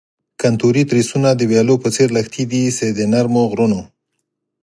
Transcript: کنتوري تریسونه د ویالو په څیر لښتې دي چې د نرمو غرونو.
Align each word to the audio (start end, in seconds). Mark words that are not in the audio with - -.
کنتوري 0.41 0.83
تریسونه 0.91 1.29
د 1.33 1.41
ویالو 1.49 1.75
په 1.83 1.89
څیر 1.95 2.09
لښتې 2.17 2.43
دي 2.51 2.63
چې 2.77 2.85
د 2.97 2.99
نرمو 3.13 3.43
غرونو. 3.51 3.81